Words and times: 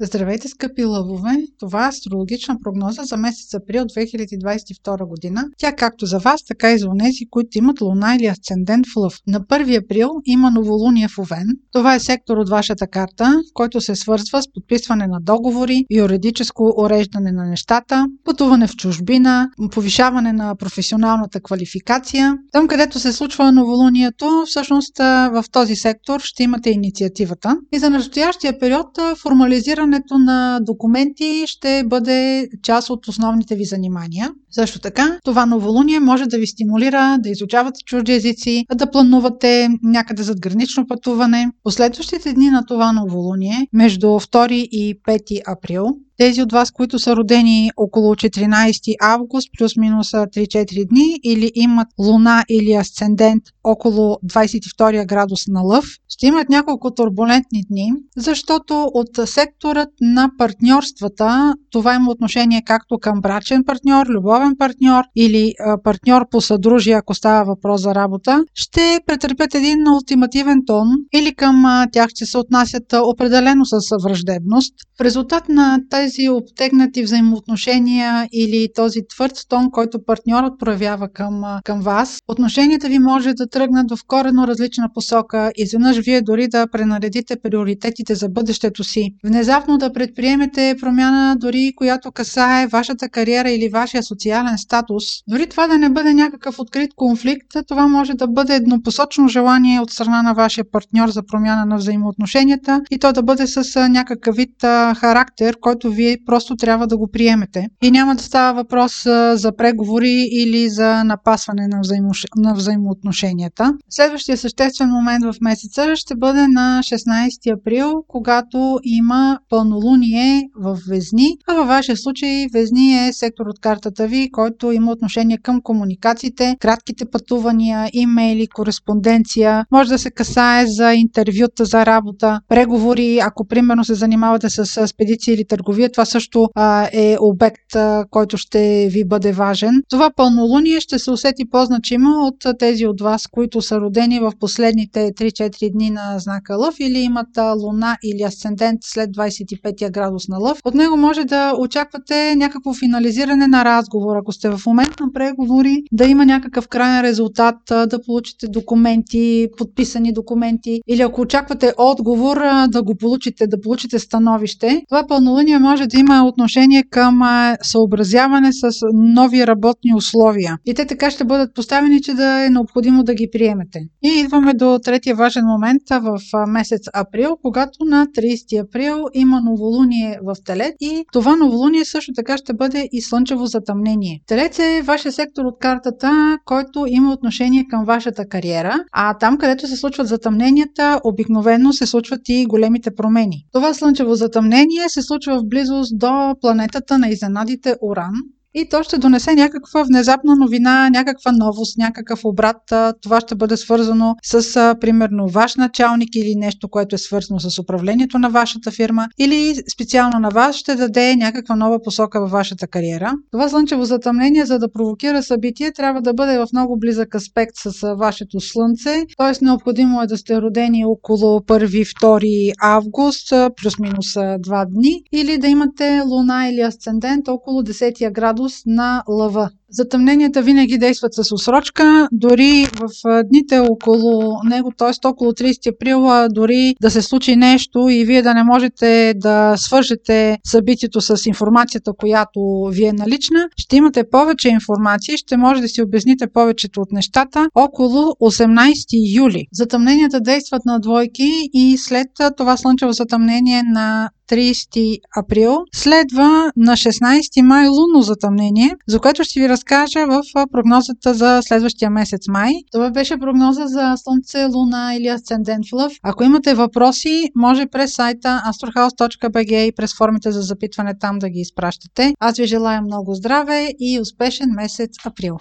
Здравейте, 0.00 0.48
скъпи 0.48 0.84
лъвове! 0.84 1.36
Това 1.58 1.84
е 1.84 1.88
астрологична 1.88 2.56
прогноза 2.62 3.02
за 3.02 3.16
месец 3.16 3.54
април 3.54 3.84
2022 3.84 5.08
година. 5.08 5.44
Тя 5.58 5.72
както 5.72 6.06
за 6.06 6.18
вас, 6.18 6.44
така 6.44 6.72
и 6.72 6.78
за 6.78 6.88
онези, 6.88 7.26
които 7.30 7.58
имат 7.58 7.80
луна 7.80 8.16
или 8.16 8.26
асцендент 8.26 8.86
в 8.86 8.96
лъв. 8.96 9.18
На 9.26 9.40
1 9.40 9.84
април 9.84 10.08
има 10.24 10.50
новолуние 10.50 11.08
в 11.08 11.18
Овен. 11.18 11.46
Това 11.72 11.94
е 11.94 12.00
сектор 12.00 12.36
от 12.36 12.48
вашата 12.48 12.86
карта, 12.86 13.40
който 13.54 13.80
се 13.80 13.94
свързва 13.94 14.42
с 14.42 14.52
подписване 14.54 15.06
на 15.06 15.20
договори, 15.20 15.84
юридическо 15.90 16.74
уреждане 16.78 17.32
на 17.32 17.46
нещата, 17.46 18.06
пътуване 18.24 18.66
в 18.66 18.76
чужбина, 18.76 19.48
повишаване 19.70 20.32
на 20.32 20.56
професионалната 20.56 21.40
квалификация. 21.40 22.34
Там, 22.52 22.68
където 22.68 22.98
се 22.98 23.12
случва 23.12 23.52
новолунието, 23.52 24.44
всъщност 24.46 24.98
в 24.98 25.44
този 25.52 25.76
сектор 25.76 26.20
ще 26.20 26.42
имате 26.42 26.70
инициативата. 26.70 27.56
И 27.72 27.78
за 27.78 27.90
настоящия 27.90 28.58
период 28.58 28.88
формализиране 29.22 29.85
Подготвянето 29.86 30.18
на 30.18 30.60
документи 30.62 31.44
ще 31.46 31.84
бъде 31.86 32.48
част 32.62 32.90
от 32.90 33.08
основните 33.08 33.54
ви 33.54 33.64
занимания. 33.64 34.30
Също 34.50 34.80
така, 34.80 35.18
това 35.24 35.46
новолуние 35.46 36.00
може 36.00 36.26
да 36.26 36.38
ви 36.38 36.46
стимулира 36.46 37.18
да 37.20 37.28
изучавате 37.28 37.80
чужди 37.86 38.12
езици, 38.12 38.64
да 38.74 38.90
планувате 38.90 39.68
някъде 39.82 40.22
зад 40.22 40.40
гранично 40.40 40.86
пътуване. 40.86 41.50
Последващите 41.64 42.32
дни 42.32 42.50
на 42.50 42.66
това 42.66 42.92
новолуние, 42.92 43.68
между 43.72 44.06
2 44.06 44.52
и 44.52 45.00
5 45.02 45.42
април, 45.46 45.86
тези 46.18 46.42
от 46.42 46.52
вас, 46.52 46.70
които 46.70 46.98
са 46.98 47.16
родени 47.16 47.70
около 47.76 48.14
14 48.14 48.94
август, 49.02 49.48
плюс-минус 49.58 50.10
3-4 50.10 50.88
дни, 50.88 51.20
или 51.24 51.52
имат 51.54 51.88
луна 51.98 52.44
или 52.48 52.72
асцендент 52.72 53.42
около 53.64 54.18
22 54.24 55.06
градус 55.06 55.40
на 55.48 55.60
лъв, 55.60 55.84
ще 56.08 56.26
имат 56.26 56.48
няколко 56.48 56.94
турбулентни 56.94 57.62
дни, 57.70 57.92
защото 58.16 58.90
от 58.94 59.28
секторът 59.28 59.88
на 60.00 60.30
партньорствата 60.38 61.54
това 61.72 61.94
има 61.94 62.10
отношение 62.10 62.62
както 62.66 62.98
към 62.98 63.20
брачен 63.20 63.64
партньор, 63.64 64.06
любовен 64.06 64.54
партньор 64.58 65.04
или 65.16 65.52
партньор 65.84 66.22
по 66.30 66.40
съдружие, 66.40 66.94
ако 66.94 67.14
става 67.14 67.44
въпрос 67.44 67.82
за 67.82 67.94
работа, 67.94 68.44
ще 68.54 69.00
претърпят 69.06 69.54
един 69.54 69.88
ултимативен 69.88 70.62
тон 70.66 70.88
или 71.14 71.34
към 71.34 71.86
тях 71.92 72.08
ще 72.08 72.26
се 72.26 72.38
отнасят 72.38 72.82
определено 72.92 73.64
с 73.64 73.78
враждебност. 74.04 74.74
В 74.98 75.00
резултат 75.00 75.48
на 75.48 75.78
тази 75.90 76.05
тези 76.06 76.28
обтегнати 76.28 77.02
взаимоотношения 77.02 78.28
или 78.32 78.68
този 78.74 79.00
твърд 79.08 79.32
тон, 79.48 79.70
който 79.70 80.04
партньорът 80.06 80.58
проявява 80.58 81.08
към, 81.08 81.42
към 81.64 81.80
вас, 81.80 82.18
отношенията 82.28 82.88
ви 82.88 82.98
може 82.98 83.34
да 83.34 83.46
тръгнат 83.46 83.90
в 83.90 83.98
корено 84.06 84.46
различна 84.46 84.88
посока. 84.94 85.50
Изведнъж 85.56 85.98
вие 85.98 86.22
дори 86.22 86.48
да 86.48 86.66
пренаредите 86.66 87.36
приоритетите 87.42 88.14
за 88.14 88.28
бъдещето 88.28 88.84
си. 88.84 89.10
Внезапно 89.24 89.78
да 89.78 89.92
предприемете 89.92 90.74
промяна, 90.80 91.36
дори 91.36 91.72
която 91.76 92.12
касае 92.12 92.66
вашата 92.66 93.08
кариера 93.08 93.50
или 93.50 93.68
вашия 93.68 94.02
социален 94.02 94.58
статус. 94.58 95.04
Дори 95.28 95.46
това 95.46 95.66
да 95.66 95.78
не 95.78 95.88
бъде 95.88 96.14
някакъв 96.14 96.58
открит 96.58 96.90
конфликт, 96.96 97.46
това 97.68 97.88
може 97.88 98.14
да 98.14 98.26
бъде 98.26 98.54
еднопосочно 98.54 99.28
желание 99.28 99.80
от 99.80 99.90
страна 99.90 100.22
на 100.22 100.34
вашия 100.34 100.64
партньор 100.72 101.08
за 101.08 101.22
промяна 101.26 101.66
на 101.66 101.76
взаимоотношенията 101.76 102.80
и 102.90 102.98
то 102.98 103.12
да 103.12 103.22
бъде 103.22 103.46
с 103.46 103.88
някакъв 103.88 104.36
вид 104.36 104.54
характер, 104.96 105.56
който 105.60 105.90
вие 105.96 106.16
просто 106.26 106.56
трябва 106.56 106.86
да 106.86 106.96
го 106.96 107.08
приемете. 107.12 107.66
И 107.82 107.90
няма 107.90 108.16
да 108.16 108.22
става 108.22 108.54
въпрос 108.62 109.02
за 109.34 109.52
преговори 109.56 110.28
или 110.32 110.68
за 110.68 111.04
напасване 111.04 111.66
на, 111.68 111.80
взаимо... 111.80 112.10
на 112.36 112.54
взаимоотношенията. 112.54 113.72
Следващия 113.90 114.36
съществен 114.36 114.90
момент 114.90 115.24
в 115.24 115.34
месеца 115.40 115.96
ще 115.96 116.16
бъде 116.16 116.48
на 116.48 116.80
16 116.82 117.60
април, 117.60 117.94
когато 118.08 118.78
има 118.82 119.38
пълнолуние 119.48 120.42
в 120.60 120.78
Везни, 120.88 121.28
а 121.48 121.54
във 121.54 121.66
вашия 121.68 121.96
случай 121.96 122.46
Везни 122.52 123.08
е 123.08 123.12
сектор 123.12 123.46
от 123.46 123.60
картата 123.60 124.06
ви, 124.06 124.30
който 124.32 124.72
има 124.72 124.92
отношение 124.92 125.38
към 125.42 125.60
комуникациите, 125.62 126.56
кратките 126.60 127.04
пътувания, 127.10 127.90
имейли, 127.92 128.46
кореспонденция. 128.46 129.64
Може 129.72 129.90
да 129.90 129.98
се 129.98 130.10
касае 130.10 130.66
за 130.66 130.94
интервюта 130.94 131.64
за 131.64 131.86
работа, 131.86 132.40
преговори, 132.48 133.18
ако 133.22 133.46
примерно 133.46 133.84
се 133.84 133.94
занимавате 133.94 134.50
с 134.50 134.86
спедиция 134.88 135.34
или 135.34 135.44
търговия 135.48 135.85
вие 135.86 135.92
това 135.92 136.04
също 136.04 136.48
а, 136.54 136.88
е 136.92 137.16
обект, 137.20 137.76
а, 137.76 138.04
който 138.10 138.36
ще 138.36 138.88
ви 138.90 139.04
бъде 139.04 139.32
важен. 139.32 139.82
Това 139.90 140.10
пълнолуние 140.16 140.80
ще 140.80 140.98
се 140.98 141.10
усети 141.10 141.44
по-значимо 141.50 142.08
от 142.08 142.58
тези 142.58 142.86
от 142.86 143.00
вас, 143.00 143.26
които 143.26 143.62
са 143.62 143.80
родени 143.80 144.20
в 144.20 144.32
последните 144.40 145.12
3-4 145.12 145.72
дни 145.72 145.90
на 145.90 146.18
знака 146.18 146.56
Лъв 146.56 146.74
или 146.80 146.98
имат 146.98 147.28
луна 147.62 147.96
или 148.04 148.22
асцендент 148.22 148.78
след 148.82 149.10
25 149.10 149.90
градус 149.90 150.28
на 150.28 150.38
Лъв. 150.38 150.58
От 150.64 150.74
него 150.74 150.96
може 150.96 151.24
да 151.24 151.54
очаквате 151.58 152.36
някакво 152.36 152.74
финализиране 152.74 153.46
на 153.46 153.64
разговор. 153.64 154.16
Ако 154.16 154.32
сте 154.32 154.50
в 154.50 154.60
момент 154.66 155.00
на 155.00 155.12
преговори, 155.12 155.82
да 155.92 156.04
има 156.04 156.26
някакъв 156.26 156.68
крайен 156.68 157.00
резултат, 157.02 157.56
да 157.68 157.98
получите 158.06 158.48
документи, 158.48 159.48
подписани 159.58 160.12
документи 160.12 160.80
или 160.88 161.02
ако 161.02 161.20
очаквате 161.20 161.72
отговор, 161.78 162.36
да 162.68 162.82
го 162.82 162.94
получите, 162.94 163.46
да 163.46 163.60
получите 163.60 163.98
становище. 163.98 164.82
Това 164.88 165.06
пълнолуние 165.08 165.58
може 165.58 165.75
може 165.76 165.86
да 165.86 165.98
има 165.98 166.26
отношение 166.26 166.82
към 166.90 167.20
съобразяване 167.62 168.52
с 168.52 168.70
нови 168.94 169.46
работни 169.46 169.94
условия. 169.96 170.58
И 170.66 170.74
те 170.74 170.86
така 170.86 171.10
ще 171.10 171.24
бъдат 171.24 171.54
поставени, 171.54 172.02
че 172.02 172.14
да 172.14 172.44
е 172.44 172.50
необходимо 172.50 173.02
да 173.02 173.14
ги 173.14 173.28
приемете. 173.32 173.78
И 174.04 174.20
идваме 174.20 174.54
до 174.54 174.78
третия 174.84 175.16
важен 175.16 175.44
момент 175.44 175.82
в 175.90 176.18
месец 176.46 176.82
април, 176.94 177.36
когато 177.42 177.84
на 177.84 178.06
30 178.06 178.64
април 178.64 179.04
има 179.14 179.40
новолуние 179.40 180.18
в 180.26 180.34
Телет 180.44 180.74
и 180.80 181.04
това 181.12 181.36
новолуние 181.36 181.84
също 181.84 182.12
така 182.16 182.36
ще 182.36 182.54
бъде 182.54 182.88
и 182.92 183.02
слънчево 183.02 183.46
затъмнение. 183.46 184.20
Телец 184.26 184.58
е 184.58 184.82
вашия 184.84 185.12
сектор 185.12 185.44
от 185.44 185.58
картата, 185.60 186.38
който 186.44 186.84
има 186.88 187.12
отношение 187.12 187.64
към 187.70 187.84
вашата 187.84 188.28
кариера, 188.28 188.78
а 188.92 189.14
там, 189.14 189.38
където 189.38 189.66
се 189.66 189.76
случват 189.76 190.08
затъмненията, 190.08 191.00
обикновено 191.04 191.72
се 191.72 191.86
случват 191.86 192.20
и 192.28 192.46
големите 192.46 192.90
промени. 192.96 193.44
Това 193.52 193.74
слънчево 193.74 194.14
затъмнение 194.14 194.88
се 194.88 195.02
случва 195.02 195.38
в 195.38 195.48
близо 195.48 195.65
близост 195.66 195.98
до 195.98 196.36
планетата 196.40 196.98
на 196.98 197.08
изненадите 197.08 197.74
Уран, 197.82 198.14
и 198.58 198.68
то 198.68 198.82
ще 198.82 198.98
донесе 198.98 199.34
някаква 199.34 199.82
внезапна 199.82 200.36
новина, 200.36 200.90
някаква 200.90 201.32
новост, 201.32 201.78
някакъв 201.78 202.20
обрат. 202.24 202.56
Това 203.02 203.20
ще 203.20 203.34
бъде 203.34 203.56
свързано 203.56 204.14
с, 204.22 204.74
примерно, 204.80 205.28
ваш 205.28 205.56
началник 205.56 206.08
или 206.16 206.34
нещо, 206.36 206.68
което 206.68 206.94
е 206.94 206.98
свързано 206.98 207.40
с 207.40 207.58
управлението 207.58 208.18
на 208.18 208.30
вашата 208.30 208.70
фирма 208.70 209.06
или 209.18 209.54
специално 209.72 210.18
на 210.20 210.28
вас 210.28 210.56
ще 210.56 210.74
даде 210.74 211.16
някаква 211.16 211.56
нова 211.56 211.82
посока 211.82 212.20
във 212.20 212.30
вашата 212.30 212.66
кариера. 212.66 213.12
Това 213.32 213.48
слънчево 213.48 213.84
затъмнение, 213.84 214.44
за 214.44 214.58
да 214.58 214.72
провокира 214.72 215.22
събитие, 215.22 215.72
трябва 215.72 216.02
да 216.02 216.14
бъде 216.14 216.38
в 216.38 216.46
много 216.52 216.78
близък 216.78 217.14
аспект 217.14 217.52
с 217.56 217.94
вашето 217.98 218.40
слънце, 218.40 219.04
т.е. 219.18 219.44
необходимо 219.44 220.02
е 220.02 220.06
да 220.06 220.16
сте 220.16 220.40
родени 220.40 220.84
около 220.84 221.40
1-2 221.40 222.52
август, 222.62 223.28
плюс-минус 223.62 224.14
2 224.14 224.66
дни, 224.70 225.02
или 225.12 225.38
да 225.38 225.46
имате 225.46 226.00
луна 226.06 226.48
или 226.48 226.60
асцендент 226.60 227.28
около 227.28 227.62
10 227.62 228.12
градус 228.12 228.45
градус 228.46 228.62
на 228.66 229.04
лъва. 229.08 229.50
Затъмненията 229.70 230.42
винаги 230.42 230.78
действат 230.78 231.14
с 231.14 231.32
осрочка, 231.32 232.08
дори 232.12 232.66
в 232.74 232.88
дните 233.24 233.58
около 233.58 234.38
него, 234.44 234.72
т.е. 234.78 235.08
около 235.08 235.32
30 235.32 235.74
април, 235.74 236.08
дори 236.30 236.74
да 236.80 236.90
се 236.90 237.02
случи 237.02 237.36
нещо 237.36 237.88
и 237.88 238.04
вие 238.04 238.22
да 238.22 238.34
не 238.34 238.42
можете 238.42 239.14
да 239.16 239.54
свържете 239.56 240.38
събитието 240.44 241.00
с 241.00 241.26
информацията, 241.26 241.92
която 241.98 242.70
ви 242.72 242.84
е 242.84 242.92
налична, 242.92 243.48
ще 243.56 243.76
имате 243.76 244.10
повече 244.10 244.48
информация 244.48 245.16
ще 245.18 245.36
може 245.36 245.60
да 245.60 245.68
си 245.68 245.82
обясните 245.82 246.26
повечето 246.26 246.80
от 246.80 246.92
нещата 246.92 247.48
около 247.54 247.98
18 247.98 249.16
юли. 249.16 249.46
Затъмненията 249.52 250.20
действат 250.20 250.64
на 250.64 250.80
двойки 250.80 251.50
и 251.52 251.78
след 251.78 252.08
това 252.36 252.56
слънчево 252.56 252.92
затъмнение 252.92 253.62
на 253.62 254.10
30 254.28 254.98
април 255.16 255.56
следва 255.74 256.52
на 256.56 256.72
16 256.72 257.42
май 257.42 257.68
лунно 257.68 258.02
затъмнение, 258.02 258.76
за 258.88 259.00
което 259.00 259.24
ще 259.24 259.40
ви 259.40 259.48
разкажа 259.56 260.06
в 260.06 260.22
прогнозата 260.52 261.14
за 261.14 261.40
следващия 261.42 261.90
месец 261.90 262.28
май. 262.28 262.52
Това 262.72 262.90
беше 262.90 263.18
прогноза 263.18 263.66
за 263.66 263.94
Слънце, 263.96 264.44
Луна 264.44 264.94
или 264.94 265.06
Асцендент 265.06 265.64
в 265.70 265.72
Лъв. 265.72 265.92
Ако 266.02 266.24
имате 266.24 266.54
въпроси, 266.54 267.30
може 267.36 267.66
през 267.66 267.94
сайта 267.94 268.42
astrohouse.bg 268.46 269.62
и 269.68 269.72
през 269.72 269.96
формите 269.96 270.32
за 270.32 270.40
запитване 270.40 270.98
там 270.98 271.18
да 271.18 271.28
ги 271.28 271.40
изпращате. 271.40 272.14
Аз 272.20 272.36
ви 272.36 272.46
желая 272.46 272.82
много 272.82 273.14
здраве 273.14 273.68
и 273.80 274.00
успешен 274.00 274.50
месец 274.56 274.90
април! 275.06 275.38